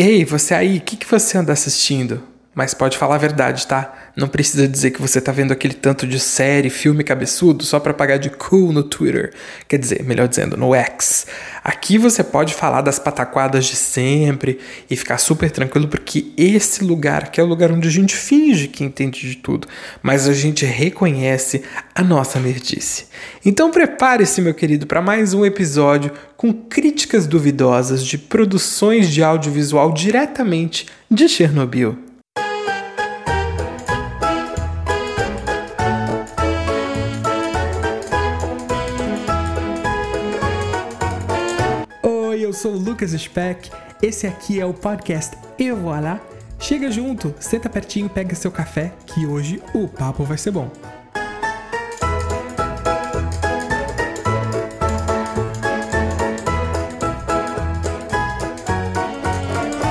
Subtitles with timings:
[0.00, 2.22] Ei, você aí, o que, que você anda assistindo?
[2.58, 4.10] Mas pode falar a verdade, tá?
[4.16, 7.94] Não precisa dizer que você tá vendo aquele tanto de série, filme cabeçudo só para
[7.94, 9.32] pagar de cool no Twitter.
[9.68, 11.28] Quer dizer, melhor dizendo, no X.
[11.62, 14.58] Aqui você pode falar das pataquadas de sempre
[14.90, 18.66] e ficar super tranquilo, porque esse lugar aqui é o lugar onde a gente finge
[18.66, 19.68] que entende de tudo,
[20.02, 21.62] mas a gente reconhece
[21.94, 23.06] a nossa merdice.
[23.44, 29.92] Então prepare-se, meu querido, para mais um episódio com críticas duvidosas de produções de audiovisual
[29.92, 32.07] diretamente de Chernobyl.
[42.58, 43.70] Sou o Lucas Speck,
[44.02, 46.20] esse aqui é o podcast Eu Vou Lá.
[46.58, 50.68] Chega junto, senta pertinho, pega seu café, que hoje o papo vai ser bom.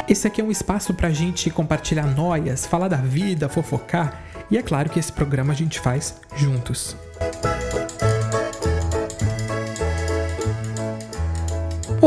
[0.09, 4.61] Esse aqui é um espaço pra gente compartilhar noias, falar da vida, fofocar, e é
[4.61, 6.97] claro que esse programa a gente faz juntos.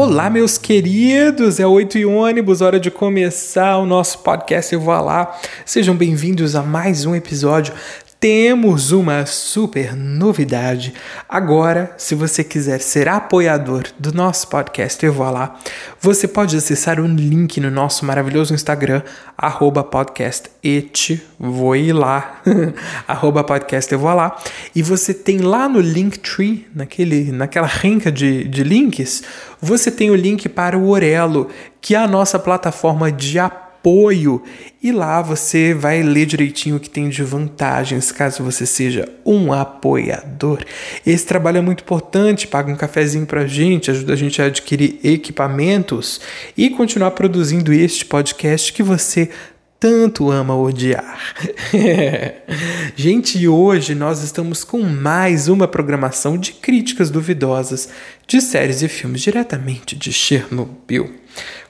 [0.02, 1.60] Olá, meus queridos!
[1.60, 5.38] É 8 e ônibus, hora de começar o nosso podcast Eu Vou Lá.
[5.66, 7.74] Sejam bem-vindos a mais um episódio
[8.20, 10.92] temos uma super novidade.
[11.26, 15.58] Agora, se você quiser ser apoiador do nosso podcast Eu Vou Lá,
[15.98, 19.00] você pode acessar um link no nosso maravilhoso Instagram,
[19.38, 20.50] arroba podcast
[21.94, 22.42] lá,
[23.08, 24.36] arroba podcast lá,
[24.76, 29.22] e você tem lá no Linktree, naquele, naquela renca de, de links,
[29.62, 31.48] você tem o link para o Orelo,
[31.80, 34.42] que é a nossa plataforma de apoio apoio
[34.82, 39.52] e lá você vai ler direitinho o que tem de vantagens caso você seja um
[39.52, 40.62] apoiador.
[41.06, 45.00] Esse trabalho é muito importante, paga um cafezinho pra gente, ajuda a gente a adquirir
[45.02, 46.20] equipamentos
[46.56, 49.30] e continuar produzindo este podcast que você
[49.78, 51.18] tanto ama odiar.
[52.94, 57.88] Gente, hoje nós estamos com mais uma programação de críticas duvidosas
[58.26, 61.10] de séries e filmes diretamente de Chernobyl.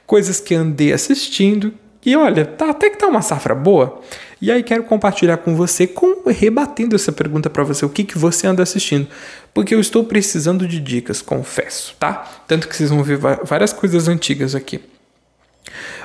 [0.04, 1.72] Coisas que andei assistindo
[2.04, 4.00] e olha, tá, até que tá uma safra boa.
[4.40, 8.16] E aí quero compartilhar com você, com, rebatendo essa pergunta para você, o que, que
[8.16, 9.06] você anda assistindo.
[9.52, 12.42] Porque eu estou precisando de dicas, confesso, tá?
[12.48, 14.80] Tanto que vocês vão ver várias coisas antigas aqui.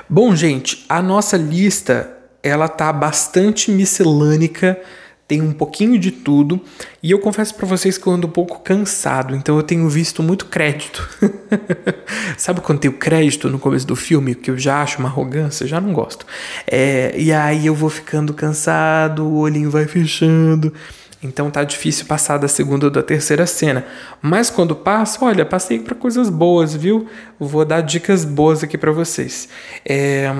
[0.08, 4.78] Bom, gente, a nossa lista, ela tá bastante miscelânica
[5.28, 6.60] tem um pouquinho de tudo
[7.02, 10.22] e eu confesso para vocês que eu ando um pouco cansado, então eu tenho visto
[10.22, 11.08] muito crédito.
[12.38, 15.66] Sabe quando tem o crédito no começo do filme, que eu já acho uma arrogância,
[15.66, 16.24] já não gosto.
[16.66, 20.72] É, e aí eu vou ficando cansado, o olhinho vai fechando.
[21.22, 23.84] Então tá difícil passar da segunda ou da terceira cena.
[24.22, 27.08] Mas quando passo, olha, passei para coisas boas, viu?
[27.38, 29.48] Vou dar dicas boas aqui para vocês.
[29.84, 30.32] É,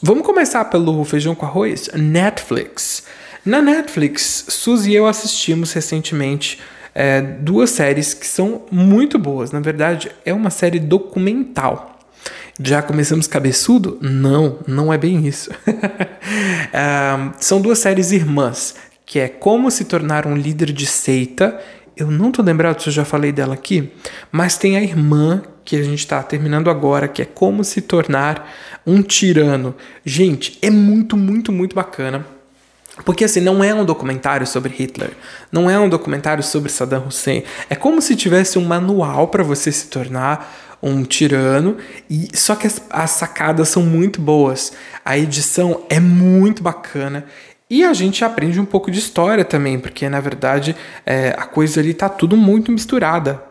[0.00, 1.90] vamos começar pelo feijão com arroz?
[1.94, 3.02] Netflix.
[3.48, 6.58] Na Netflix, Suzy e eu assistimos recentemente
[6.94, 9.52] é, duas séries que são muito boas.
[9.52, 11.98] Na verdade, é uma série documental.
[12.62, 13.96] Já começamos cabeçudo?
[14.02, 15.48] Não, não é bem isso.
[16.74, 18.74] é, são duas séries irmãs,
[19.06, 21.58] que é Como se tornar um líder de seita.
[21.96, 23.90] Eu não tô lembrado se eu já falei dela aqui,
[24.30, 28.46] mas tem a irmã que a gente está terminando agora, que é Como se tornar
[28.86, 29.74] um tirano.
[30.04, 32.36] Gente, é muito, muito, muito bacana.
[33.04, 35.12] Porque assim, não é um documentário sobre Hitler,
[35.50, 37.42] não é um documentário sobre Saddam Hussein.
[37.70, 41.76] É como se tivesse um manual para você se tornar um tirano,
[42.08, 44.72] e só que as, as sacadas são muito boas.
[45.04, 47.24] A edição é muito bacana
[47.70, 51.80] e a gente aprende um pouco de história também, porque na verdade é, a coisa
[51.80, 53.42] ali tá tudo muito misturada.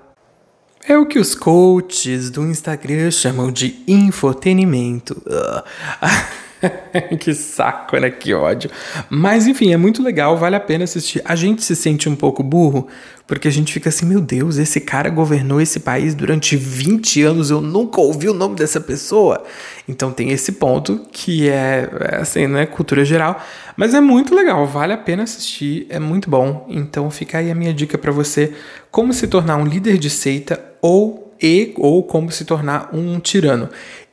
[0.88, 5.22] É o que os coaches do Instagram chamam de infotenimento.
[7.20, 8.10] que saco, né?
[8.10, 8.70] Que ódio.
[9.10, 11.22] Mas enfim, é muito legal, vale a pena assistir.
[11.24, 12.88] A gente se sente um pouco burro,
[13.26, 17.52] porque a gente fica assim, meu Deus, esse cara governou esse país durante 20 anos,
[17.52, 19.44] eu nunca ouvi o nome dessa pessoa.
[19.88, 23.42] Então tem esse ponto que é, é assim, não é cultura geral,
[23.76, 26.66] mas é muito legal, vale a pena assistir, é muito bom.
[26.70, 28.54] Então fica aí a minha dica para você,
[28.90, 33.70] como se tornar um líder de seita ou e ou como se tornar um tirano.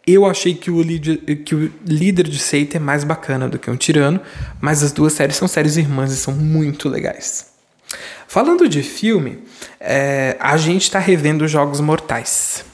[0.07, 3.71] Eu achei que o, líder, que o líder de seita é mais bacana do que
[3.71, 4.21] um tirano,
[4.61, 7.53] mas as duas séries são séries irmãs e são muito legais.
[8.29, 9.39] Falando de filme,
[9.81, 12.65] é, a gente está revendo Jogos Mortais.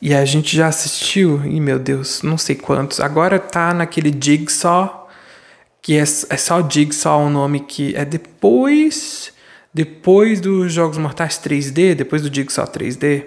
[0.00, 3.00] E a gente já assistiu, e meu Deus, não sei quantos.
[3.00, 5.08] Agora tá naquele Jigsaw,
[5.80, 9.32] que é, é só Jigsaw o nome que é depois
[9.74, 13.24] depois dos Jogos Mortais 3D, depois do Jigsaw 3D.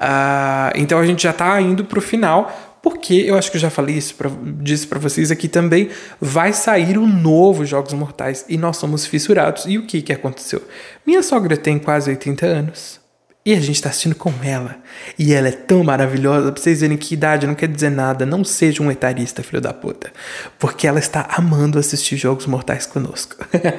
[0.00, 2.50] Uh, então a gente já está indo para o final,
[2.82, 4.30] porque eu acho que eu já falei isso pra,
[4.62, 9.66] disso para vocês aqui também, vai sair o novo Jogos Mortais e nós somos fissurados.
[9.66, 10.62] E o que que aconteceu?
[11.06, 13.00] Minha sogra tem quase 80 anos.
[13.44, 14.76] E a gente tá assistindo com ela.
[15.18, 18.26] E ela é tão maravilhosa, pra vocês verem que idade não quer dizer nada.
[18.26, 20.12] Não seja um etarista, filho da puta.
[20.58, 23.36] Porque ela está amando assistir Jogos Mortais conosco.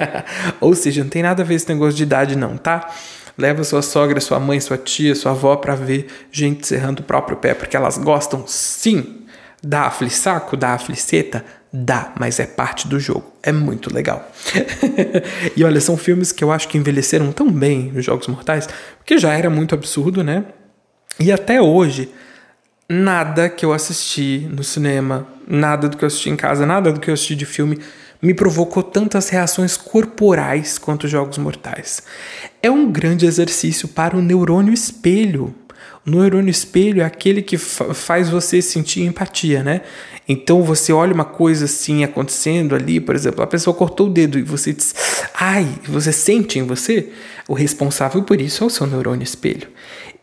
[0.59, 2.89] Ou seja, não tem nada a ver esse negócio de idade, não, tá?
[3.41, 7.35] Leva sua sogra, sua mãe, sua tia, sua avó para ver gente serrando o próprio
[7.37, 9.25] pé, porque elas gostam sim.
[9.63, 11.43] Dá aflissaco, dá afliceta?
[11.73, 13.33] Dá, mas é parte do jogo.
[13.41, 14.31] É muito legal.
[15.57, 19.17] e olha, são filmes que eu acho que envelheceram tão bem os Jogos Mortais, porque
[19.17, 20.45] já era muito absurdo, né?
[21.19, 22.11] E até hoje,
[22.87, 26.99] nada que eu assisti no cinema, nada do que eu assisti em casa, nada do
[26.99, 27.79] que eu assisti de filme
[28.21, 32.03] me provocou tantas reações corporais quanto Jogos Mortais.
[32.61, 35.55] É um grande exercício para o neurônio espelho.
[36.05, 39.81] O neurônio espelho é aquele que fa faz você sentir empatia, né?
[40.27, 44.37] Então você olha uma coisa assim acontecendo ali, por exemplo, a pessoa cortou o dedo
[44.37, 44.93] e você diz,
[45.33, 47.09] ai, você sente em você?
[47.47, 49.67] O responsável por isso é o seu neurônio espelho.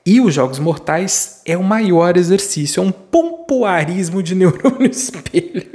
[0.06, 5.66] E os Jogos Mortais é o maior exercício, é um pompoarismo de neurônio espelho.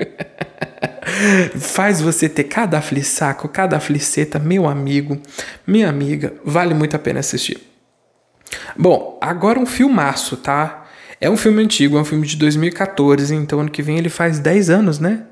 [1.59, 5.19] Faz você ter cada aflissaco, cada afliceta, meu amigo,
[5.65, 7.57] minha amiga, vale muito a pena assistir.
[8.77, 10.85] Bom, agora um filmaço, tá?
[11.19, 14.39] É um filme antigo, é um filme de 2014, então ano que vem ele faz
[14.39, 15.23] 10 anos, né?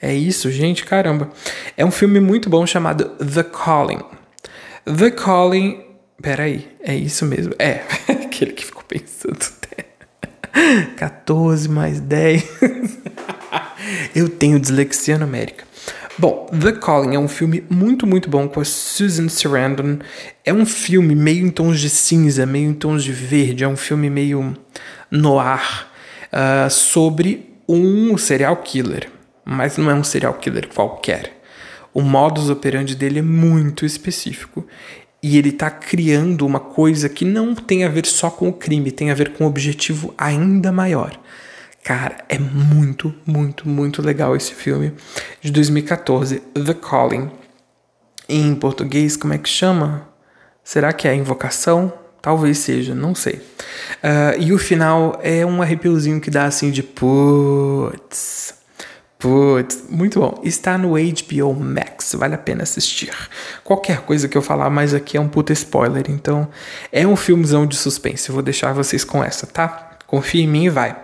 [0.00, 1.30] É isso, gente, caramba.
[1.76, 4.02] É um filme muito bom chamado The Calling.
[4.84, 5.84] The Calling.
[6.20, 7.54] Peraí, é isso mesmo?
[7.58, 9.57] É, aquele que ficou pensando.
[10.96, 12.44] 14 mais 10.
[14.14, 15.64] Eu tenho dislexia numérica.
[16.18, 19.98] Bom, The Calling é um filme muito, muito bom com a Susan Sarandon.
[20.44, 23.62] É um filme meio em tons de cinza, meio em tons de verde.
[23.62, 24.56] É um filme meio
[25.10, 25.86] noir
[26.32, 29.08] uh, sobre um serial killer.
[29.44, 31.40] Mas não é um serial killer qualquer.
[31.94, 34.66] O modus operandi dele é muito específico.
[35.22, 38.92] E ele está criando uma coisa que não tem a ver só com o crime,
[38.92, 41.18] tem a ver com um objetivo ainda maior.
[41.82, 44.92] Cara, é muito, muito, muito legal esse filme
[45.40, 47.30] de 2014, The Calling.
[48.28, 50.06] Em português, como é que chama?
[50.62, 51.92] Será que é Invocação?
[52.20, 53.36] Talvez seja, não sei.
[53.36, 58.57] Uh, e o final é um arrepiozinho que dá assim de putz.
[59.18, 60.40] Putz, muito bom.
[60.44, 63.12] Está no HBO Max, vale a pena assistir.
[63.64, 66.48] Qualquer coisa que eu falar mais aqui é um puta spoiler, então
[66.92, 68.28] é um filmezão de suspense.
[68.28, 69.96] Eu vou deixar vocês com essa, tá?
[70.06, 70.96] Confia em mim e vai.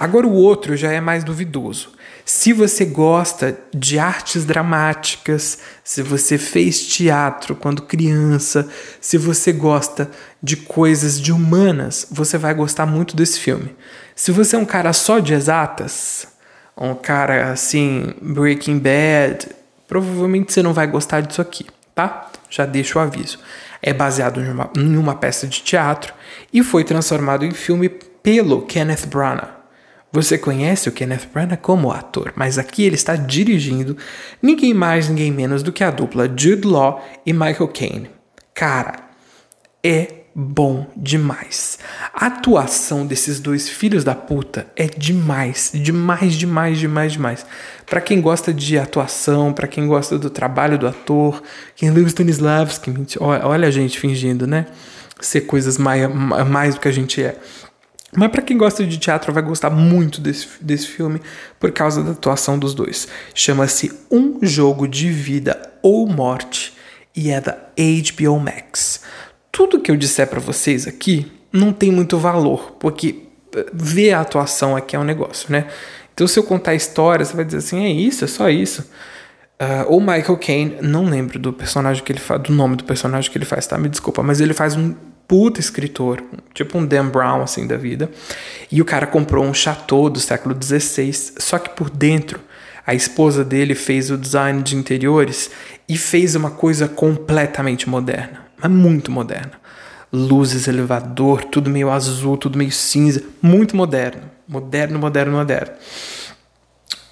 [0.00, 1.92] Agora o outro já é mais duvidoso.
[2.24, 8.66] Se você gosta de artes dramáticas, se você fez teatro quando criança,
[9.00, 10.10] se você gosta
[10.42, 13.76] de coisas de humanas, você vai gostar muito desse filme.
[14.16, 16.26] Se você é um cara só de exatas,
[16.76, 19.48] um cara assim, Breaking Bad,
[19.86, 22.30] provavelmente você não vai gostar disso aqui, tá?
[22.50, 23.38] Já deixo o aviso.
[23.80, 26.12] É baseado em uma, em uma peça de teatro
[26.52, 29.54] e foi transformado em filme pelo Kenneth Branagh.
[30.10, 33.96] Você conhece o Kenneth Branagh como ator, mas aqui ele está dirigindo
[34.40, 38.10] ninguém mais, ninguém menos do que a dupla Jude Law e Michael Caine.
[38.54, 38.94] Cara,
[39.82, 41.78] é bom demais.
[42.12, 47.46] A atuação desses dois filhos da puta é demais, demais, demais, demais, demais.
[47.86, 51.42] Para quem gosta de atuação, para quem gosta do trabalho do ator,
[51.76, 54.66] quem leu Stanislavski, olha a gente fingindo, né?
[55.20, 57.38] Ser coisas mais, mais do que a gente é.
[58.16, 61.20] Mas para quem gosta de teatro vai gostar muito desse, desse filme
[61.58, 63.08] por causa da atuação dos dois.
[63.34, 66.74] Chama-se Um Jogo de Vida ou Morte
[67.14, 69.00] e é da HBO Max.
[69.54, 73.22] Tudo que eu disser para vocês aqui não tem muito valor, porque
[73.54, 75.68] eh, ver a atuação aqui é um negócio, né?
[76.12, 78.82] Então se eu contar história, você vai dizer assim, é isso, é só isso.
[79.60, 83.30] Uh, o Michael Caine, não lembro do personagem que ele faz, do nome do personagem
[83.30, 83.78] que ele faz, tá?
[83.78, 84.92] Me desculpa, mas ele faz um
[85.28, 86.20] puta escritor,
[86.52, 88.10] tipo um Dan Brown assim da vida.
[88.72, 92.40] E o cara comprou um chateau do século XVI, só que por dentro
[92.84, 95.50] a esposa dele fez o design de interiores
[95.88, 99.52] e fez uma coisa completamente moderna, mas muito moderna.
[100.12, 105.72] Luzes, elevador, tudo meio azul, tudo meio cinza, muito moderno, moderno, moderno, moderno.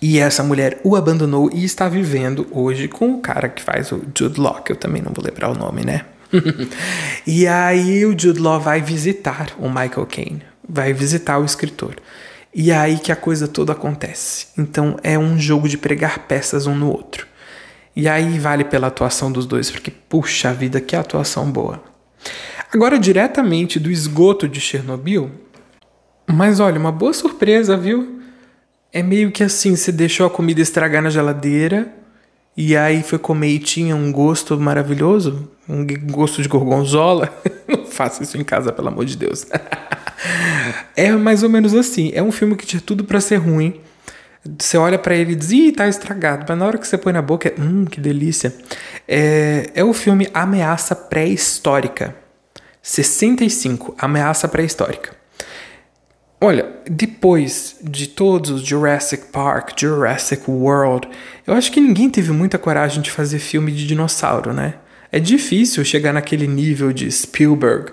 [0.00, 4.02] E essa mulher o abandonou e está vivendo hoje com o cara que faz o
[4.16, 6.04] Jude Law, que eu também não vou lembrar o nome, né?
[7.26, 11.96] e aí o Jude Law vai visitar o Michael Caine, vai visitar o escritor.
[12.54, 14.48] E é aí que a coisa toda acontece.
[14.58, 17.26] Então é um jogo de pregar peças um no outro.
[17.94, 21.82] E aí vale pela atuação dos dois, porque puxa vida, que atuação boa.
[22.72, 25.30] Agora diretamente do esgoto de Chernobyl,
[26.26, 28.20] mas olha, uma boa surpresa, viu?
[28.92, 31.92] É meio que assim, você deixou a comida estragar na geladeira
[32.56, 37.32] e aí foi comer e tinha um gosto maravilhoso, um gosto de gorgonzola.
[37.66, 39.46] Não faça isso em casa, pelo amor de Deus.
[40.94, 42.10] é mais ou menos assim.
[42.14, 43.80] É um filme que tinha tudo para ser ruim.
[44.58, 46.44] Você olha para ele e diz, ih, tá estragado.
[46.48, 48.52] Mas na hora que você põe na boca, é, hum, que delícia.
[49.06, 52.14] É, é o filme Ameaça Pré-Histórica.
[52.82, 55.14] 65, Ameaça Pré-Histórica.
[56.40, 61.08] Olha, depois de todos os Jurassic Park, Jurassic World,
[61.46, 64.74] eu acho que ninguém teve muita coragem de fazer filme de dinossauro, né?
[65.12, 67.92] É difícil chegar naquele nível de Spielberg.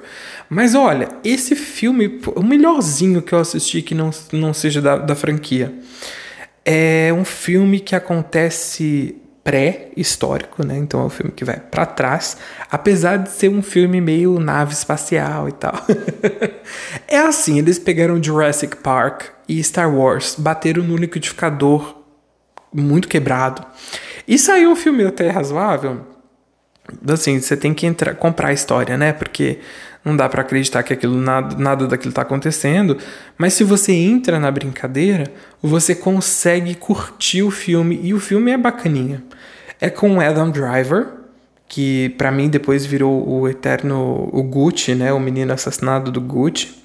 [0.50, 5.14] Mas olha, esse filme, o melhorzinho que eu assisti que não, não seja da, da
[5.14, 5.72] franquia,
[6.72, 10.78] é um filme que acontece pré-histórico, né?
[10.78, 12.38] Então é um filme que vai para trás,
[12.70, 15.74] apesar de ser um filme meio nave espacial e tal.
[17.08, 21.96] é assim, eles pegaram Jurassic Park e Star Wars, bateram no liquidificador
[22.72, 23.66] muito quebrado.
[24.28, 26.06] E saiu um filme até razoável.
[27.12, 29.12] Assim, você tem que entrar, comprar a história, né?
[29.12, 29.58] Porque
[30.04, 32.98] não dá para acreditar que aquilo nada, nada daquilo está acontecendo,
[33.38, 35.26] mas se você entra na brincadeira,
[35.62, 39.24] você consegue curtir o filme e o filme é bacaninha.
[39.80, 41.08] É com Adam Driver,
[41.68, 46.80] que para mim depois virou o eterno o Gucci, né, o menino assassinado do Gucci.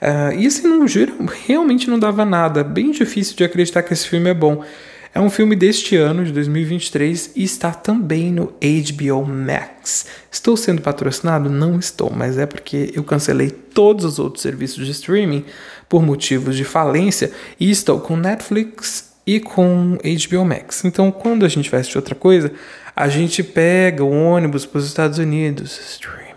[0.00, 1.14] Uh, e assim, não juro,
[1.46, 2.64] realmente não dava nada.
[2.64, 4.64] Bem difícil de acreditar que esse filme é bom.
[5.12, 10.06] É um filme deste ano, de 2023, e está também no HBO Max.
[10.30, 11.50] Estou sendo patrocinado?
[11.50, 15.44] Não estou, mas é porque eu cancelei todos os outros serviços de streaming
[15.88, 20.84] por motivos de falência e estou com Netflix e com HBO Max.
[20.84, 22.52] Então, quando a gente vai assistir outra coisa,
[22.94, 26.30] a gente pega o ônibus para os Estados Unidos, streaming.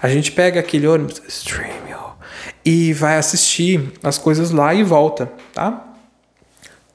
[0.00, 1.78] A gente pega aquele ônibus, streaming.
[2.64, 5.84] E vai assistir as coisas lá e volta, tá?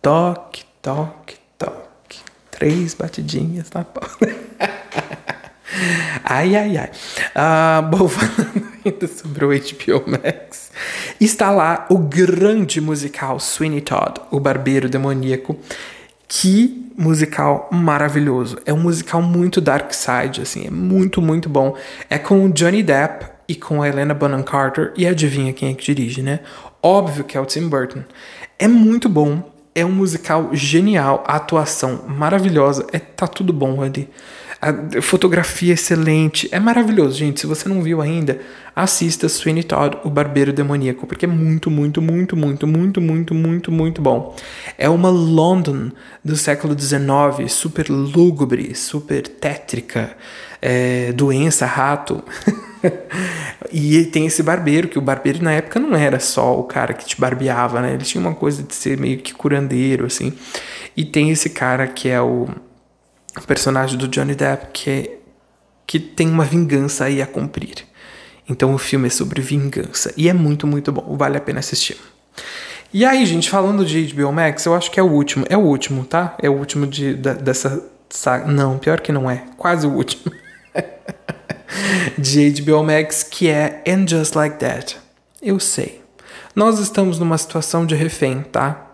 [0.02, 2.20] Toque, toque, toque.
[2.52, 4.30] Três batidinhas na porta.
[6.24, 6.92] ai, ai, ai.
[7.34, 10.72] Ah, bom, falando ainda sobre o HBO Max,
[11.20, 15.58] está lá o grande musical Sweeney Todd, o barbeiro demoníaco.
[16.28, 18.58] Que musical maravilhoso.
[18.66, 21.78] É um musical muito dark side, assim, é muito, muito bom.
[22.10, 25.74] É com o Johnny Depp e com a Helena Bonham Carter, e adivinha quem é
[25.74, 26.42] que dirige, né?
[26.82, 28.04] Óbvio que é o Tim Burton.
[28.60, 34.10] É muito bom, é um musical genial, a atuação maravilhosa, é, tá tudo bom ali.
[34.62, 37.42] A fotografia excelente, é maravilhoso, gente.
[37.42, 38.40] Se você não viu ainda,
[38.74, 43.72] assista Sweeney Todd, o Barbeiro Demoníaco, porque é muito, muito, muito, muito, muito, muito, muito,
[43.74, 44.34] muito bom.
[44.78, 45.92] É uma London
[46.24, 50.16] do século XIX, super lúgubre, super tétrica,
[50.62, 52.24] é, doença, rato.
[53.72, 57.06] e tem esse barbeiro, que o barbeiro na época não era só o cara que
[57.06, 57.94] te barbeava, né?
[57.94, 60.34] Ele tinha uma coisa de ser meio que curandeiro, assim.
[60.96, 62.48] E tem esse cara que é o,
[63.48, 65.18] personagem do Johnny Depp, que, é,
[65.88, 67.76] que tem uma vingança aí a cumprir.
[68.48, 70.14] Então o filme é sobre vingança.
[70.18, 71.16] E é muito, muito bom.
[71.18, 71.98] Vale a pena assistir.
[72.94, 75.46] E aí, gente, falando de HBO Max, eu acho que é o último.
[75.50, 76.36] É o último, tá?
[76.40, 78.46] É o último de, da, dessa saga.
[78.46, 79.46] Não, pior que não é.
[79.58, 80.32] Quase o último.
[82.18, 84.98] de HBO Max, que é And Just Like That.
[85.42, 86.02] Eu sei.
[86.56, 88.92] Nós estamos numa situação de refém, tá?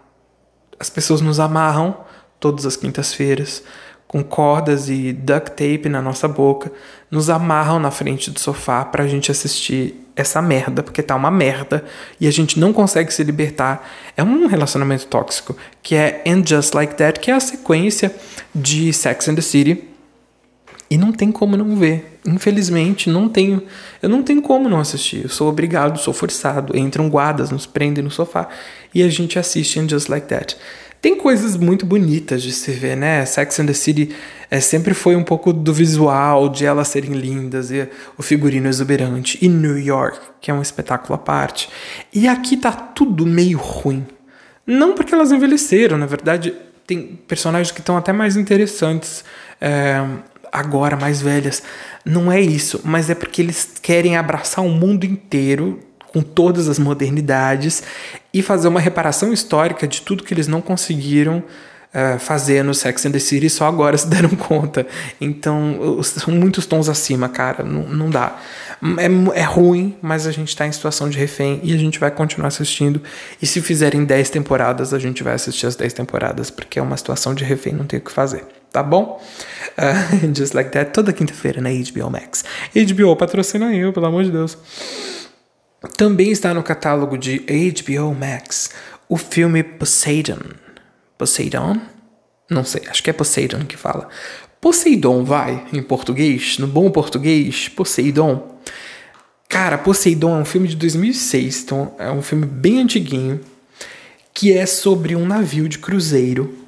[0.80, 1.98] As pessoas nos amarram
[2.40, 3.64] todas as quintas-feiras
[4.10, 6.72] com cordas e duct tape na nossa boca,
[7.12, 11.86] nos amarram na frente do sofá pra gente assistir essa merda, porque tá uma merda
[12.20, 13.88] e a gente não consegue se libertar.
[14.18, 18.14] É um relacionamento tóxico, que é And Just Like That, que é a sequência
[18.54, 19.88] de Sex and the City,
[20.90, 22.20] e não tem como não ver.
[22.26, 23.62] Infelizmente, não tenho.
[24.02, 25.24] Eu não tenho como não assistir.
[25.24, 26.76] Eu sou obrigado, sou forçado.
[26.78, 28.50] Entram guardas, nos prendem no sofá
[28.94, 30.58] e a gente assiste And Just Like That.
[31.02, 33.26] Tem coisas muito bonitas de se ver, né?
[33.26, 34.14] Sex and the City
[34.52, 39.38] é, sempre foi um pouco do visual, de elas serem lindas, e o figurino exuberante.
[39.42, 41.70] E New York, que é um espetáculo à parte.
[42.14, 44.06] E aqui tá tudo meio ruim.
[44.68, 46.54] Não porque elas envelheceram, na verdade,
[46.86, 49.24] tem personagens que estão até mais interessantes.
[49.62, 50.04] É,
[50.52, 51.64] agora mais velhas.
[52.06, 55.80] Não é isso, mas é porque eles querem abraçar o mundo inteiro
[56.12, 57.84] com todas as modernidades
[58.34, 61.44] e fazer uma reparação histórica de tudo que eles não conseguiram
[61.94, 64.88] uh, fazer no Sex and the City só agora se deram conta.
[65.20, 67.64] Então, são muitos tons acima, cara.
[67.64, 68.38] Não, não dá.
[68.98, 72.12] É, é ruim, mas a gente tá em situação de refém e a gente vai
[72.12, 73.02] continuar assistindo.
[73.42, 76.98] E se fizerem 10 temporadas, a gente vai assistir as 10 temporadas, porque é uma
[76.98, 78.46] situação de refém, não tem o que fazer.
[78.72, 79.22] Tá bom?
[79.78, 82.44] Uh, just like that, toda quinta-feira na HBO Max.
[82.74, 84.58] HBO, patrocina eu, pelo amor de Deus.
[85.98, 88.72] Também está no catálogo de HBO Max
[89.08, 90.40] o filme Poseidon.
[91.18, 91.78] Poseidon?
[92.50, 94.08] Não sei, acho que é Poseidon que fala.
[94.62, 98.60] Poseidon, vai, em português, no bom português, Poseidon.
[99.48, 103.40] Cara, Poseidon é um filme de 2006, então é um filme bem antiguinho,
[104.34, 106.59] que é sobre um navio de cruzeiro.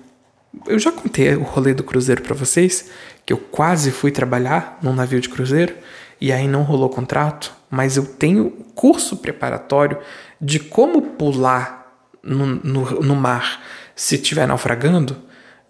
[0.68, 2.90] Eu já contei o rolê do cruzeiro para vocês,
[3.26, 5.76] que eu quase fui trabalhar num navio de cruzeiro
[6.20, 9.98] e aí não rolou contrato, mas eu tenho curso preparatório
[10.40, 13.64] de como pular no, no, no mar
[13.96, 15.18] se estiver naufragando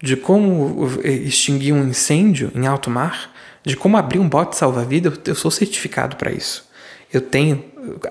[0.02, 3.30] de como extinguir um incêndio em alto mar,
[3.64, 6.68] de como abrir um bote salva-vida, eu sou certificado para isso.
[7.12, 7.64] Eu tenho,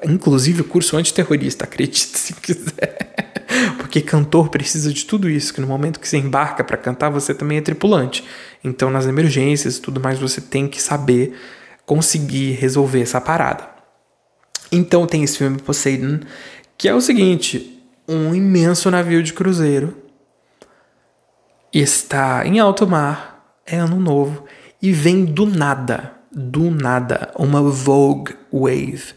[0.08, 3.41] inclusive, curso antiterrorista, acredite se quiser.
[3.92, 7.34] Porque cantor precisa de tudo isso, que no momento que você embarca para cantar, você
[7.34, 8.24] também é tripulante.
[8.64, 11.38] Então, nas emergências e tudo mais, você tem que saber
[11.86, 13.68] conseguir resolver essa parada.
[14.72, 16.22] Então, tem esse filme Poseidon,
[16.78, 19.98] que é o seguinte: um imenso navio de cruzeiro
[21.74, 24.46] está em alto mar, é ano novo,
[24.82, 29.16] e vem do nada, do nada, uma Vogue Wave,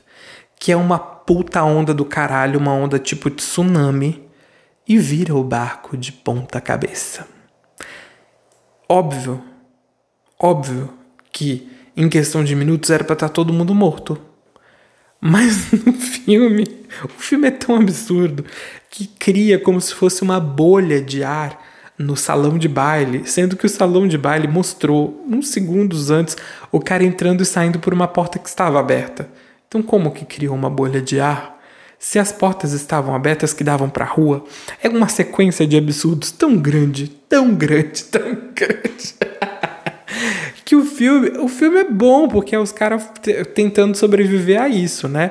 [0.58, 4.23] que é uma puta onda do caralho, uma onda tipo tsunami,
[4.86, 7.26] e vira o barco de ponta cabeça.
[8.88, 9.42] Óbvio,
[10.38, 10.92] óbvio
[11.32, 14.20] que em questão de minutos era para estar tá todo mundo morto.
[15.20, 16.64] Mas no filme,
[17.04, 18.44] o filme é tão absurdo
[18.90, 21.58] que cria como se fosse uma bolha de ar
[21.98, 26.36] no salão de baile, sendo que o salão de baile mostrou, uns segundos antes,
[26.70, 29.28] o cara entrando e saindo por uma porta que estava aberta.
[29.68, 31.53] Então, como que criou uma bolha de ar?
[32.04, 34.44] Se as portas estavam abertas que davam para a rua,
[34.82, 39.14] é uma sequência de absurdos tão grande, tão grande, tão grande.
[40.66, 43.08] que o filme, o filme é bom porque é os caras
[43.54, 45.30] tentando sobreviver a isso, né?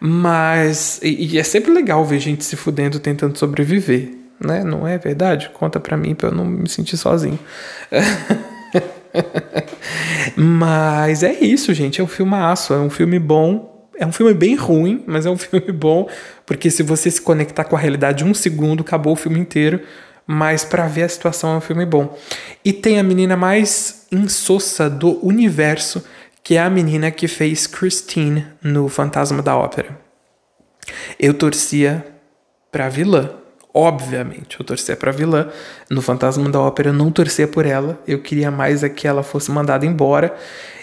[0.00, 4.64] Mas e, e é sempre legal ver gente se fudendo tentando sobreviver né?
[4.64, 5.50] Não é verdade?
[5.52, 7.38] Conta pra mim pra eu não me sentir sozinho.
[10.34, 12.00] mas é isso, gente.
[12.00, 12.72] É um filmaço.
[12.72, 13.67] É um filme bom.
[13.98, 16.08] É um filme bem ruim, mas é um filme bom.
[16.46, 19.80] Porque se você se conectar com a realidade um segundo, acabou o filme inteiro.
[20.26, 22.16] Mas para ver a situação é um filme bom.
[22.64, 26.04] E tem a menina mais insossa do universo,
[26.42, 29.98] que é a menina que fez Christine no Fantasma da Ópera.
[31.18, 32.06] Eu torcia
[32.70, 33.30] pra vilã,
[33.80, 35.50] Obviamente, eu torcia pra vilã.
[35.88, 37.96] No Fantasma da Ópera, eu não torcia por ela.
[38.08, 40.34] Eu queria mais é que ela fosse mandada embora.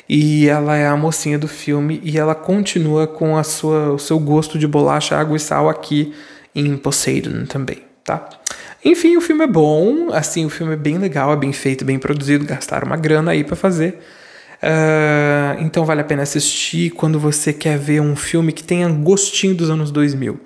[0.08, 4.20] E ela é a mocinha do filme e ela continua com a sua, o seu
[4.20, 6.14] gosto de bolacha, água e sal aqui
[6.54, 8.30] em Poseidon também, tá?
[8.84, 11.98] Enfim, o filme é bom, assim, o filme é bem legal, é bem feito, bem
[11.98, 14.00] produzido, gastaram uma grana aí para fazer.
[14.62, 19.56] Uh, então vale a pena assistir quando você quer ver um filme que tenha gostinho
[19.56, 20.40] dos anos 2000.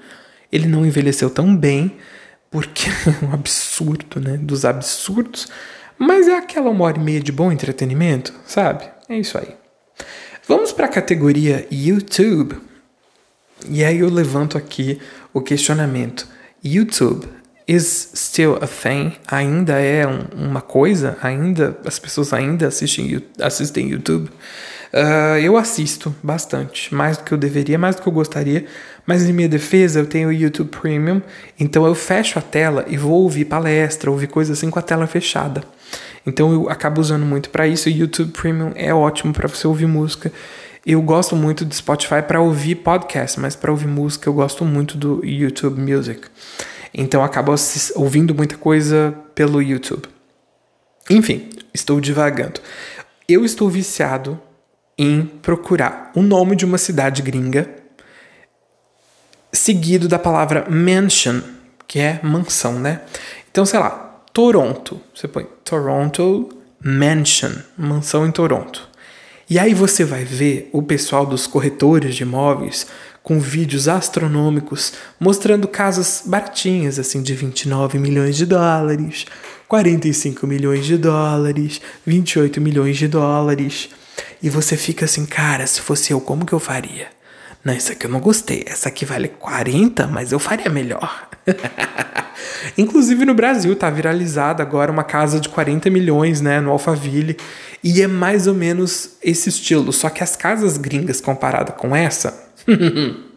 [0.51, 1.97] Ele não envelheceu tão bem,
[2.49, 4.37] porque é um absurdo, né?
[4.37, 5.49] Dos absurdos,
[5.97, 8.85] mas é aquela uma hora e meia de bom entretenimento, sabe?
[9.09, 9.55] É isso aí.
[10.47, 12.57] Vamos para a categoria YouTube.
[13.67, 14.99] E aí eu levanto aqui
[15.33, 16.27] o questionamento:
[16.63, 17.27] YouTube
[17.67, 19.13] is still a thing?
[19.27, 21.17] Ainda é um, uma coisa?
[21.23, 24.29] Ainda as pessoas ainda assistem, assistem YouTube?
[24.91, 28.65] Uh, eu assisto bastante, mais do que eu deveria, mais do que eu gostaria,
[29.05, 31.21] mas em minha defesa eu tenho o YouTube Premium,
[31.59, 35.05] então eu fecho a tela e vou ouvir palestra, ouvir coisas assim com a tela
[35.05, 35.63] fechada.
[36.29, 37.89] Então eu acabo usando muito para isso.
[37.89, 40.31] O YouTube Premium é ótimo para você ouvir música.
[40.85, 44.97] Eu gosto muito do Spotify para ouvir podcast, mas para ouvir música eu gosto muito
[44.97, 46.21] do YouTube Music.
[46.93, 47.53] Então acabo
[47.95, 50.07] ouvindo muita coisa pelo YouTube.
[51.09, 52.61] Enfim, estou divagando.
[53.27, 54.39] Eu estou viciado
[54.97, 57.69] em procurar o nome de uma cidade gringa
[59.51, 61.41] seguido da palavra mansion,
[61.87, 63.01] que é mansão, né?
[63.51, 64.08] Então, sei lá,
[64.39, 65.01] Toronto.
[65.13, 66.47] Você põe Toronto
[66.81, 68.87] Mansion, mansão em Toronto.
[69.49, 72.87] E aí você vai ver o pessoal dos corretores de imóveis
[73.21, 79.25] com vídeos astronômicos mostrando casas baratinhas, assim, de 29 milhões de dólares,
[79.67, 83.89] 45 milhões de dólares, 28 milhões de dólares.
[84.41, 87.09] E você fica assim, cara, se fosse eu, como que eu faria?
[87.63, 88.63] Não, isso aqui eu não gostei.
[88.65, 91.29] Essa aqui vale 40, mas eu faria melhor.
[92.77, 97.37] Inclusive no Brasil tá viralizada agora uma casa de 40 milhões, né, no Alphaville,
[97.83, 102.47] e é mais ou menos esse estilo, só que as casas gringas comparada com essa,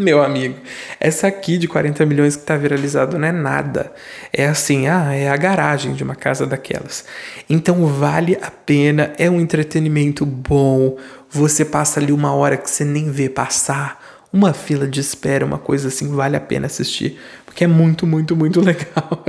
[0.02, 0.56] Meu amigo,
[0.98, 3.92] essa aqui de 40 milhões que tá viralizado não é nada.
[4.32, 7.04] É assim, ah, é a garagem de uma casa daquelas.
[7.50, 10.96] Então vale a pena, é um entretenimento bom.
[11.28, 15.58] Você passa ali uma hora que você nem vê passar, uma fila de espera, uma
[15.58, 19.22] coisa assim, vale a pena assistir, porque é muito, muito, muito legal.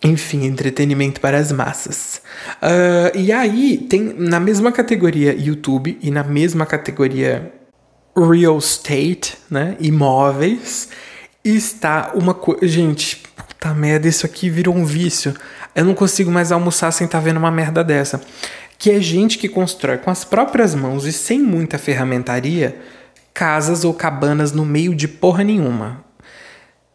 [0.00, 2.22] Enfim, entretenimento para as massas.
[2.62, 7.52] Uh, e aí, tem na mesma categoria YouTube e na mesma categoria
[8.26, 9.76] Real Estate, né?
[9.78, 10.88] Imóveis,
[11.44, 12.66] está uma coisa.
[12.66, 15.34] Gente, puta merda, isso aqui virou um vício.
[15.74, 18.20] Eu não consigo mais almoçar sem estar tá vendo uma merda dessa.
[18.78, 22.80] Que é gente que constrói com as próprias mãos e sem muita ferramentaria
[23.34, 26.04] casas ou cabanas no meio de porra nenhuma.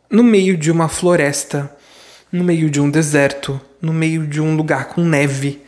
[0.09, 1.69] No meio de uma floresta
[2.33, 5.61] no meio de um deserto, no meio de um lugar com neve.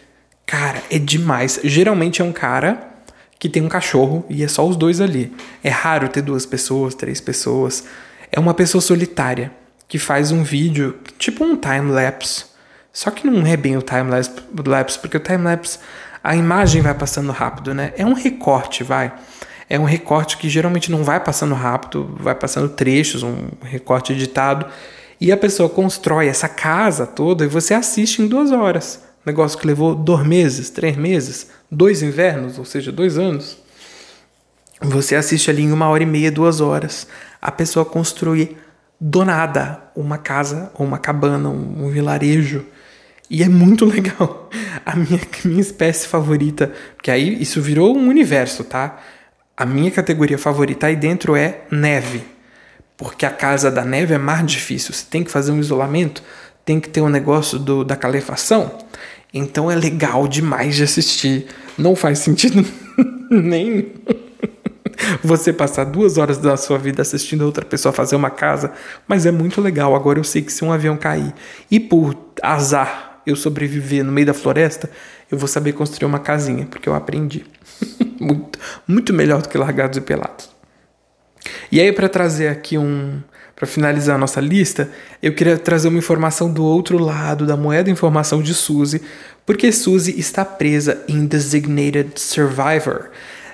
[0.47, 1.59] Cara, é demais.
[1.63, 2.94] Geralmente é um cara
[3.39, 5.33] que tem um cachorro e é só os dois ali.
[5.63, 7.83] É raro ter duas pessoas, três pessoas.
[8.31, 9.51] É uma pessoa solitária
[9.87, 12.45] que faz um vídeo, tipo um time lapse.
[12.91, 15.79] Só que não é bem o time lapse, porque o time lapse
[16.25, 17.93] a imagem vai passando rápido, né?
[17.95, 19.13] É um recorte, vai.
[19.69, 24.65] É um recorte que geralmente não vai passando rápido, vai passando trechos, um recorte editado.
[25.21, 29.04] E a pessoa constrói essa casa toda e você assiste em duas horas.
[29.25, 33.57] Negócio que levou dois meses, três meses, dois invernos, ou seja, dois anos.
[34.81, 37.07] Você assiste ali em uma hora e meia, duas horas.
[37.41, 38.57] A pessoa construir
[38.99, 42.65] do nada uma casa ou uma cabana, um, um vilarejo.
[43.29, 44.49] E é muito legal.
[44.85, 48.99] A minha, minha espécie favorita, porque aí isso virou um universo, tá?
[49.57, 52.35] A minha categoria favorita aí dentro é neve
[52.97, 54.93] porque a casa da neve é mais difícil.
[54.93, 56.23] Você tem que fazer um isolamento,
[56.63, 58.71] tem que ter um negócio do, da calefação.
[59.37, 61.47] Então é legal demais de assistir.
[61.77, 62.65] Não faz sentido
[63.29, 63.91] nem
[65.21, 68.71] você passar duas horas da sua vida assistindo outra pessoa fazer uma casa,
[69.05, 69.93] mas é muito legal.
[69.93, 71.33] Agora eu sei que se um avião cair
[71.69, 74.89] e por azar eu sobreviver no meio da floresta,
[75.29, 77.45] eu vou saber construir uma casinha, porque eu aprendi.
[78.19, 80.49] muito, muito melhor do que largados e pelados.
[81.71, 83.21] E aí, para trazer aqui um.
[83.55, 84.91] Para finalizar a nossa lista,
[85.21, 89.01] eu queria trazer uma informação do outro lado da moeda informação de Suzy,
[89.45, 93.11] porque Suzy está presa em Designated Survivor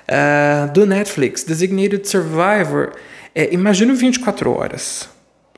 [0.08, 1.44] uh, do Netflix.
[1.44, 2.92] Designated Survivor
[3.34, 5.08] é, imagina 24 horas.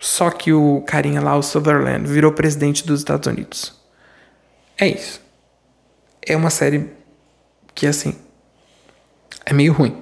[0.01, 3.75] Só que o carinha lá, o Sutherland, virou presidente dos Estados Unidos.
[4.79, 5.21] É isso.
[6.21, 6.91] É uma série
[7.75, 8.15] que, assim,
[9.47, 9.97] é meio ruim.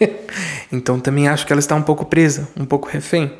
[0.72, 3.38] então também acho que ela está um pouco presa, um pouco refém.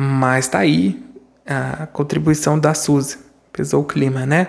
[0.00, 0.96] Mas tá aí
[1.44, 3.18] a contribuição da Suzy.
[3.52, 4.46] Pesou o clima, né?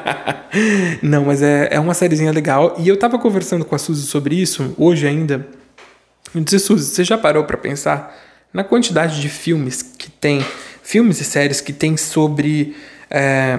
[1.02, 2.74] Não, mas é, é uma sériezinha legal.
[2.78, 5.46] E eu tava conversando com a Suzy sobre isso hoje ainda.
[6.34, 8.16] Eu disse, Suzy, você já parou para pensar
[8.50, 10.42] na quantidade de filmes que tem,
[10.82, 12.74] filmes e séries que tem sobre
[13.10, 13.58] é,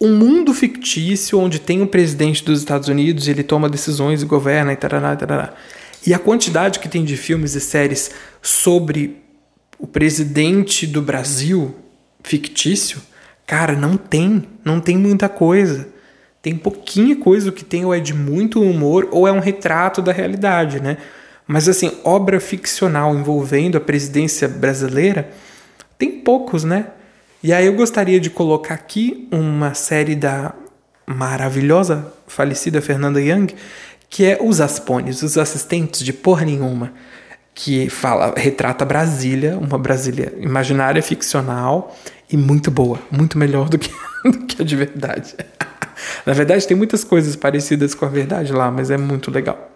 [0.00, 4.26] um mundo fictício onde tem um presidente dos Estados Unidos e ele toma decisões e
[4.26, 5.54] governa e tarará, tarará.
[6.04, 8.10] E a quantidade que tem de filmes e séries
[8.42, 9.27] sobre
[9.78, 11.74] o presidente do Brasil
[12.22, 13.00] fictício,
[13.46, 14.44] cara, não tem.
[14.64, 15.88] Não tem muita coisa.
[16.42, 20.00] Tem pouquinha coisa, o que tem ou é de muito humor ou é um retrato
[20.00, 20.98] da realidade, né?
[21.46, 25.30] Mas assim, obra ficcional envolvendo a presidência brasileira,
[25.96, 26.86] tem poucos, né?
[27.42, 30.54] E aí eu gostaria de colocar aqui uma série da
[31.06, 33.54] maravilhosa falecida Fernanda Young,
[34.10, 36.92] que é os Aspones, os assistentes de porra nenhuma,
[37.60, 41.98] que fala, retrata Brasília, uma Brasília imaginária, ficcional
[42.30, 43.90] e muito boa, muito melhor do que,
[44.24, 45.34] do que a de verdade.
[46.24, 49.72] Na verdade, tem muitas coisas parecidas com a verdade lá, mas é muito legal.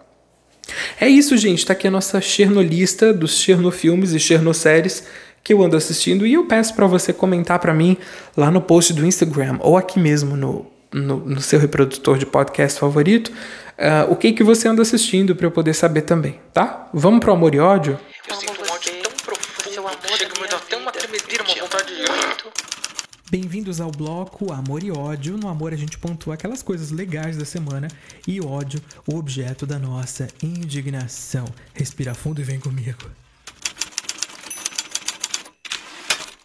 [0.97, 1.65] É isso, gente.
[1.65, 5.03] Tá aqui a nossa Chernolista dos Chernofilmes e Chernoséries
[5.43, 7.97] que eu ando assistindo e eu peço para você comentar para mim
[8.37, 12.79] lá no post do Instagram ou aqui mesmo no, no, no seu reprodutor de podcast
[12.79, 13.29] favorito
[13.77, 16.89] uh, o que que você anda assistindo para eu poder saber também, tá?
[16.93, 17.99] Vamos pro amor e ódio?
[18.27, 22.03] Eu sinto um ódio tão profundo, chega me dá até uma tremedeira, uma vontade de...
[23.29, 25.37] Bem-vindos ao bloco Amor e Ódio.
[25.39, 27.87] No amor a gente pontua aquelas coisas legais da semana
[28.27, 31.45] e ódio, o objeto da nossa indignação.
[31.73, 33.09] Respira fundo e vem comigo.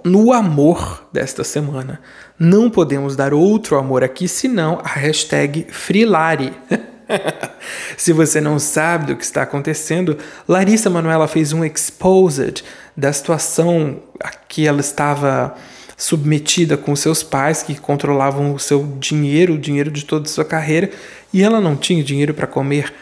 [0.03, 2.01] No amor desta semana,
[2.39, 6.57] não podemos dar outro amor aqui senão a hashtag Frilari.
[7.97, 12.65] Se você não sabe do que está acontecendo, Larissa Manoela fez um exposed
[12.97, 15.55] da situação a que ela estava
[15.97, 20.45] submetida com seus pais que controlavam o seu dinheiro, o dinheiro de toda a sua
[20.45, 20.91] carreira,
[21.33, 22.93] e ela não tinha dinheiro para comer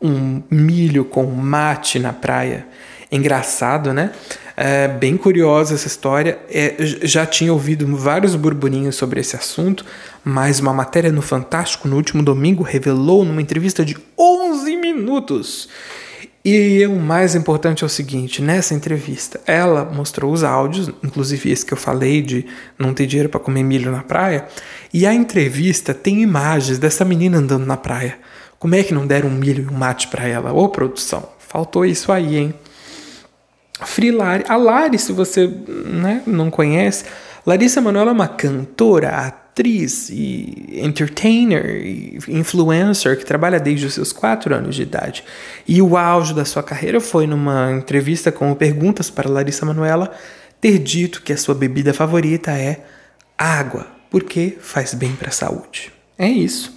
[0.00, 2.66] um milho com mate na praia.
[3.12, 4.10] Engraçado, né?
[4.56, 6.38] É bem curiosa essa história.
[6.48, 9.84] É, já tinha ouvido vários burburinhos sobre esse assunto,
[10.24, 15.68] mas uma matéria no Fantástico no último domingo revelou numa entrevista de 11 minutos
[16.44, 21.66] E o mais importante é o seguinte: nessa entrevista, ela mostrou os áudios, inclusive esse
[21.66, 22.46] que eu falei de
[22.78, 24.46] não ter dinheiro para comer milho na praia.
[24.92, 28.18] E a entrevista tem imagens dessa menina andando na praia.
[28.58, 30.52] Como é que não deram um milho e um mate para ela?
[30.52, 32.54] Ô, produção, faltou isso aí, hein?
[33.86, 37.04] Frilari, a Lari, se você né, não conhece,
[37.46, 44.12] Larissa Manoela é uma cantora, atriz e entertainer e influencer que trabalha desde os seus
[44.12, 45.24] 4 anos de idade.
[45.68, 50.10] E o auge da sua carreira foi numa entrevista com perguntas para Larissa Manoela
[50.60, 52.84] ter dito que a sua bebida favorita é
[53.36, 55.92] água, porque faz bem para a saúde.
[56.18, 56.74] É isso.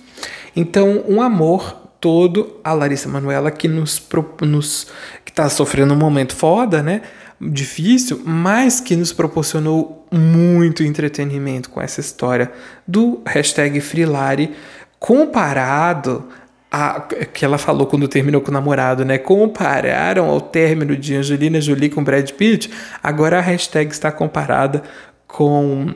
[0.56, 4.02] Então, um amor todo a Larissa Manoela que nos,
[4.40, 4.88] nos
[5.26, 7.02] que está sofrendo um momento foda, né?
[7.40, 12.50] Difícil, mas que nos proporcionou muito entretenimento com essa história
[12.88, 14.56] do hashtag Freelari
[14.98, 16.30] comparado
[16.72, 17.02] a,
[17.34, 19.18] que ela falou quando terminou com o namorado, né?
[19.18, 22.72] Compararam ao término de Angelina Jolie com Brad Pitt,
[23.04, 24.82] agora a hashtag está comparada
[25.28, 25.94] com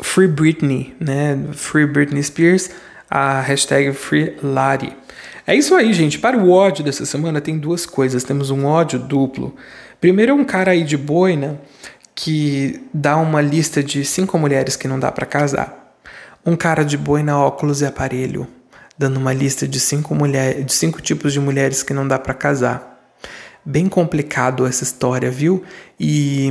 [0.00, 1.36] Free Britney, né?
[1.54, 2.70] Free Britney Spears
[3.14, 4.96] a hashtag FreeLari.
[5.46, 6.18] É isso aí, gente.
[6.18, 8.24] Para o ódio dessa semana tem duas coisas.
[8.24, 9.54] Temos um ódio duplo.
[10.00, 11.60] Primeiro um cara aí de boina
[12.14, 15.94] que dá uma lista de cinco mulheres que não dá para casar.
[16.44, 18.48] Um cara de boina, óculos e aparelho,
[18.96, 22.32] dando uma lista de cinco, mulher, de cinco tipos de mulheres que não dá para
[22.32, 23.12] casar.
[23.62, 25.62] Bem complicado essa história, viu?
[26.00, 26.50] E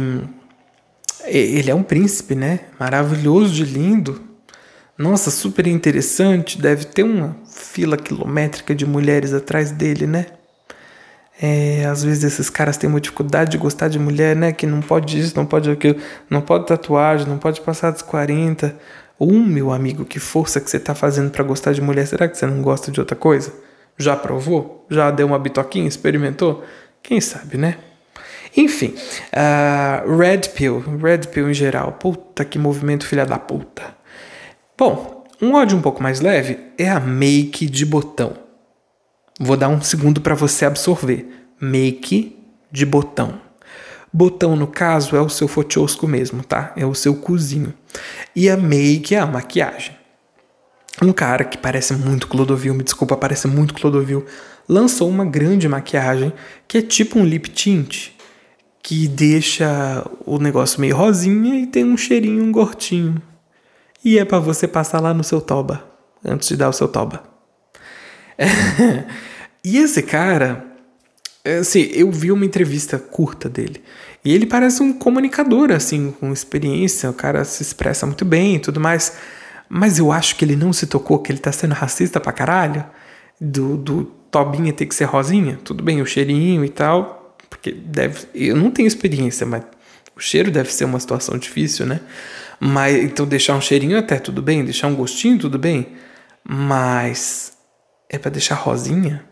[1.26, 2.60] ele é um príncipe, né?
[2.80, 4.31] Maravilhoso de lindo,
[5.02, 6.62] nossa, super interessante.
[6.62, 10.28] Deve ter uma fila quilométrica de mulheres atrás dele, né?
[11.42, 14.52] É, às vezes esses caras têm uma dificuldade de gostar de mulher, né?
[14.52, 15.96] Que não pode isso, não pode aquilo,
[16.30, 18.78] não pode tatuagem, não pode passar dos 40.
[19.20, 22.06] Um, meu amigo, que força que você tá fazendo para gostar de mulher.
[22.06, 23.52] Será que você não gosta de outra coisa?
[23.98, 24.86] Já provou?
[24.88, 25.88] Já deu uma bitoquinha?
[25.88, 26.64] Experimentou?
[27.02, 27.78] Quem sabe, né?
[28.56, 28.94] Enfim,
[29.34, 31.94] uh, Red Pill, Red Pill em geral.
[31.94, 34.01] Puta que movimento filha da puta.
[34.84, 38.34] Bom, um ódio um pouco mais leve é a make de botão.
[39.40, 41.30] Vou dar um segundo para você absorver.
[41.62, 42.36] Make
[42.72, 43.40] de botão.
[44.12, 46.74] Botão, no caso, é o seu fotiosco mesmo, tá?
[46.76, 47.76] É o seu cozinho.
[48.36, 49.96] E a make é a maquiagem.
[51.00, 54.26] Um cara que parece muito Clodovil, me desculpa, parece muito Clodovil,
[54.68, 56.34] lançou uma grande maquiagem
[56.68, 58.14] que é tipo um lip tint,
[58.82, 63.22] que deixa o negócio meio rosinha e tem um cheirinho um gortinho.
[64.04, 65.84] E é para você passar lá no seu toba,
[66.26, 67.24] antes de dar o seu toba.
[69.64, 70.66] e esse cara,
[71.60, 73.84] assim, eu vi uma entrevista curta dele.
[74.24, 77.10] E ele parece um comunicador, assim, com experiência.
[77.10, 79.18] O cara se expressa muito bem e tudo mais.
[79.68, 82.86] Mas eu acho que ele não se tocou que ele tá sendo racista pra caralho.
[83.40, 85.60] Do, do Tobinha ter que ser rosinha.
[85.64, 87.36] Tudo bem, o cheirinho e tal.
[87.50, 88.28] Porque deve.
[88.36, 89.64] Eu não tenho experiência, mas
[90.16, 92.00] o cheiro deve ser uma situação difícil, né?
[92.64, 95.94] Mas então deixar um cheirinho até tudo bem, deixar um gostinho tudo bem,
[96.48, 97.54] mas
[98.08, 99.26] é para deixar rosinha?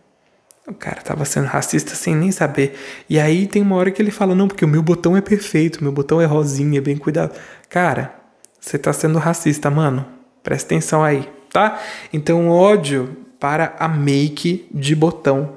[0.67, 2.75] O cara tava sendo racista sem nem saber.
[3.07, 5.83] E aí tem uma hora que ele fala: "Não, porque o meu botão é perfeito,
[5.83, 7.39] meu botão é rosinha, é bem cuidado".
[7.69, 8.15] Cara,
[8.59, 10.07] você tá sendo racista, mano.
[10.41, 11.79] Presta atenção aí, tá?
[12.11, 15.53] Então ódio para a make de botão.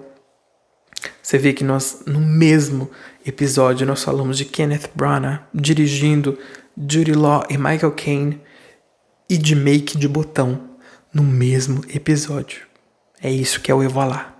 [1.23, 2.91] Você vê que nós no mesmo
[3.25, 6.39] episódio nós falamos de Kenneth Branagh dirigindo
[6.77, 8.41] Judy Law e Michael Caine
[9.29, 10.61] e de make de botão
[11.13, 12.63] no mesmo episódio.
[13.23, 14.37] É isso que é o Evolar.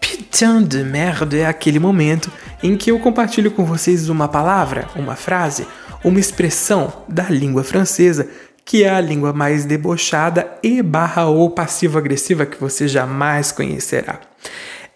[0.00, 5.14] Putain de merde é aquele momento em que eu compartilho com vocês uma palavra, uma
[5.14, 5.66] frase,
[6.02, 8.28] uma expressão da língua francesa
[8.64, 14.20] que é a língua mais debochada e barra ou passivo-agressiva que você jamais conhecerá.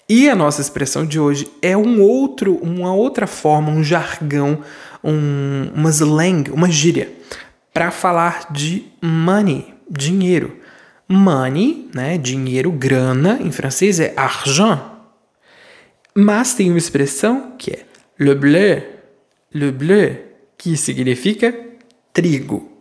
[0.09, 4.61] E a nossa expressão de hoje é um outro, uma outra forma, um jargão,
[5.03, 7.13] um, uma slang, uma gíria,
[7.75, 10.57] para falar de money, dinheiro.
[11.09, 14.81] Money, né, dinheiro, grana, em francês é argent.
[16.15, 17.85] Mas tem uma expressão que é
[18.19, 18.83] le bleu,
[19.53, 20.17] le bleu,
[20.57, 21.55] que significa
[22.13, 22.76] trigo.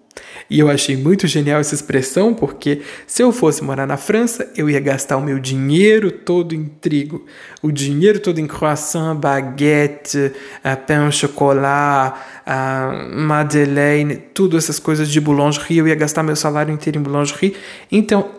[0.50, 4.70] E eu achei muito genial essa expressão, porque se eu fosse morar na França, eu
[4.70, 7.26] ia gastar o meu dinheiro todo em trigo.
[7.62, 10.32] O dinheiro todo em croissant, baguete,
[10.64, 12.14] uh, pain au chocolat,
[12.46, 15.80] uh, madeleine, tudo essas coisas de boulangerie.
[15.80, 17.56] Eu ia gastar meu salário inteiro em boulangerie.
[17.92, 18.30] Então,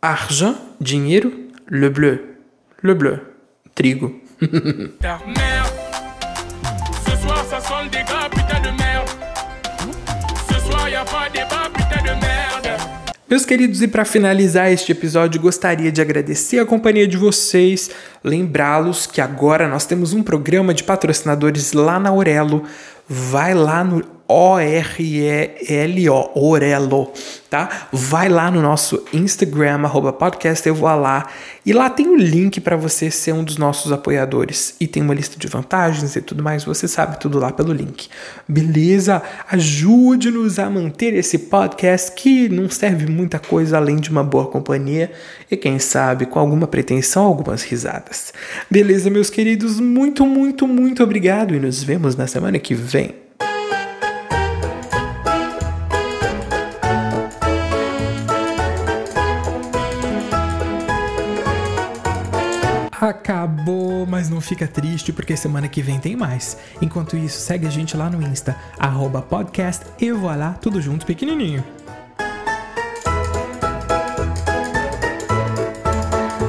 [0.00, 1.32] argent, dinheiro,
[1.70, 2.18] le bleu.
[2.82, 3.20] Le bleu,
[3.74, 4.20] trigo.
[13.32, 17.90] Meus queridos, e para finalizar este episódio, gostaria de agradecer a companhia de vocês,
[18.22, 22.64] lembrá-los que agora nós temos um programa de patrocinadores lá na Aurelo.
[23.08, 27.12] Vai lá no O-R-E-L-O, Orelo,
[27.50, 27.88] tá?
[27.92, 31.28] Vai lá no nosso Instagram, arroba podcast eu vou lá,
[31.66, 34.74] e lá tem o link para você ser um dos nossos apoiadores.
[34.80, 38.08] E tem uma lista de vantagens e tudo mais, você sabe tudo lá pelo link.
[38.48, 39.22] Beleza?
[39.50, 45.12] Ajude-nos a manter esse podcast que não serve muita coisa além de uma boa companhia
[45.50, 48.32] e quem sabe com alguma pretensão, algumas risadas.
[48.70, 49.78] Beleza, meus queridos?
[49.78, 53.22] Muito, muito, muito obrigado e nos vemos na semana que vem.
[64.42, 66.56] Fica triste porque semana que vem tem mais.
[66.80, 71.64] Enquanto isso, segue a gente lá no Insta, arroba podcast e voilá, tudo junto pequenininho.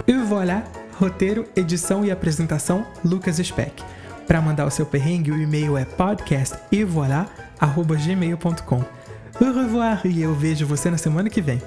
[0.06, 0.64] E voilà,
[1.00, 3.82] roteiro, edição e apresentação, Lucas Speck.
[4.28, 8.84] Para mandar o seu perrengue, o e-mail é podcastevoilà.gmail.com.
[9.42, 11.62] Au revoir e eu vejo você na semana que vem.